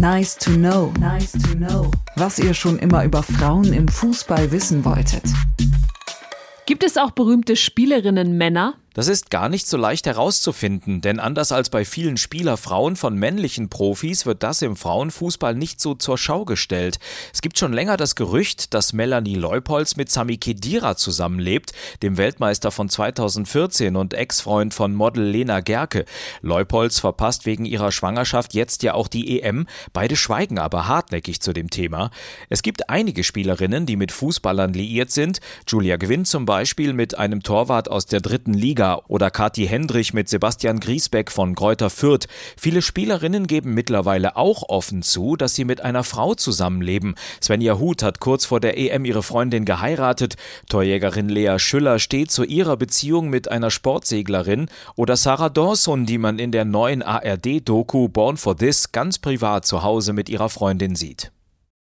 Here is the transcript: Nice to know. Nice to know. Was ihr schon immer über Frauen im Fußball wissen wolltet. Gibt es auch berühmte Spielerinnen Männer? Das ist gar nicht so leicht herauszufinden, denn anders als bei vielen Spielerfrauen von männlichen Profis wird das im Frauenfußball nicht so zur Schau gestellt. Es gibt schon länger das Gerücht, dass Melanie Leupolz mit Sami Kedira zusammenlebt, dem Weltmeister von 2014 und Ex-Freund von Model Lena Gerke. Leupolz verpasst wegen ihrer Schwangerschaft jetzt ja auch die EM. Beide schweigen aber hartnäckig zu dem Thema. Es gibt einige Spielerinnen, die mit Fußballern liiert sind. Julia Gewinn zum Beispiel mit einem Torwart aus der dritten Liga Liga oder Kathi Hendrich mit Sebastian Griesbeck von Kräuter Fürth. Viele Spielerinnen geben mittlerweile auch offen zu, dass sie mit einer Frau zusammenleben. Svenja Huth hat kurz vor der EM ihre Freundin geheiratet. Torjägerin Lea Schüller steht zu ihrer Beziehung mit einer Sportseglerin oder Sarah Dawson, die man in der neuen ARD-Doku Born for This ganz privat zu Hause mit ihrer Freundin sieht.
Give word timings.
Nice 0.00 0.34
to 0.36 0.52
know. 0.52 0.94
Nice 0.98 1.32
to 1.32 1.54
know. 1.56 1.90
Was 2.16 2.38
ihr 2.38 2.54
schon 2.54 2.78
immer 2.78 3.04
über 3.04 3.22
Frauen 3.22 3.74
im 3.74 3.86
Fußball 3.86 4.50
wissen 4.50 4.82
wolltet. 4.86 5.24
Gibt 6.64 6.84
es 6.84 6.96
auch 6.96 7.10
berühmte 7.10 7.54
Spielerinnen 7.54 8.38
Männer? 8.38 8.79
Das 9.00 9.08
ist 9.08 9.30
gar 9.30 9.48
nicht 9.48 9.66
so 9.66 9.78
leicht 9.78 10.04
herauszufinden, 10.04 11.00
denn 11.00 11.20
anders 11.20 11.52
als 11.52 11.70
bei 11.70 11.86
vielen 11.86 12.18
Spielerfrauen 12.18 12.96
von 12.96 13.14
männlichen 13.16 13.70
Profis 13.70 14.26
wird 14.26 14.42
das 14.42 14.60
im 14.60 14.76
Frauenfußball 14.76 15.54
nicht 15.54 15.80
so 15.80 15.94
zur 15.94 16.18
Schau 16.18 16.44
gestellt. 16.44 16.98
Es 17.32 17.40
gibt 17.40 17.58
schon 17.58 17.72
länger 17.72 17.96
das 17.96 18.14
Gerücht, 18.14 18.74
dass 18.74 18.92
Melanie 18.92 19.36
Leupolz 19.36 19.96
mit 19.96 20.10
Sami 20.10 20.36
Kedira 20.36 20.98
zusammenlebt, 20.98 21.72
dem 22.02 22.18
Weltmeister 22.18 22.70
von 22.70 22.90
2014 22.90 23.96
und 23.96 24.12
Ex-Freund 24.12 24.74
von 24.74 24.94
Model 24.94 25.24
Lena 25.24 25.60
Gerke. 25.60 26.04
Leupolz 26.42 26.98
verpasst 26.98 27.46
wegen 27.46 27.64
ihrer 27.64 27.92
Schwangerschaft 27.92 28.52
jetzt 28.52 28.82
ja 28.82 28.92
auch 28.92 29.08
die 29.08 29.40
EM. 29.40 29.66
Beide 29.94 30.14
schweigen 30.14 30.58
aber 30.58 30.88
hartnäckig 30.88 31.40
zu 31.40 31.54
dem 31.54 31.70
Thema. 31.70 32.10
Es 32.50 32.60
gibt 32.60 32.90
einige 32.90 33.24
Spielerinnen, 33.24 33.86
die 33.86 33.96
mit 33.96 34.12
Fußballern 34.12 34.74
liiert 34.74 35.10
sind. 35.10 35.40
Julia 35.66 35.96
Gewinn 35.96 36.26
zum 36.26 36.44
Beispiel 36.44 36.92
mit 36.92 37.16
einem 37.16 37.42
Torwart 37.42 37.90
aus 37.90 38.04
der 38.04 38.20
dritten 38.20 38.52
Liga 38.52 38.89
Liga 38.90 39.02
oder 39.08 39.30
Kathi 39.30 39.66
Hendrich 39.66 40.14
mit 40.14 40.28
Sebastian 40.28 40.80
Griesbeck 40.80 41.30
von 41.30 41.54
Kräuter 41.54 41.90
Fürth. 41.90 42.26
Viele 42.56 42.82
Spielerinnen 42.82 43.46
geben 43.46 43.74
mittlerweile 43.74 44.36
auch 44.36 44.68
offen 44.68 45.02
zu, 45.02 45.36
dass 45.36 45.54
sie 45.54 45.64
mit 45.64 45.82
einer 45.82 46.04
Frau 46.04 46.34
zusammenleben. 46.34 47.14
Svenja 47.42 47.78
Huth 47.78 48.02
hat 48.02 48.20
kurz 48.20 48.46
vor 48.46 48.60
der 48.60 48.78
EM 48.78 49.04
ihre 49.04 49.22
Freundin 49.22 49.64
geheiratet. 49.64 50.36
Torjägerin 50.68 51.28
Lea 51.28 51.58
Schüller 51.58 51.98
steht 51.98 52.30
zu 52.30 52.44
ihrer 52.44 52.76
Beziehung 52.76 53.30
mit 53.30 53.50
einer 53.50 53.70
Sportseglerin 53.70 54.68
oder 54.96 55.16
Sarah 55.16 55.48
Dawson, 55.50 56.06
die 56.06 56.18
man 56.18 56.38
in 56.38 56.52
der 56.52 56.64
neuen 56.64 57.02
ARD-Doku 57.02 58.08
Born 58.08 58.36
for 58.36 58.56
This 58.56 58.92
ganz 58.92 59.18
privat 59.18 59.66
zu 59.66 59.82
Hause 59.82 60.12
mit 60.12 60.28
ihrer 60.28 60.48
Freundin 60.48 60.96
sieht. 60.96 61.30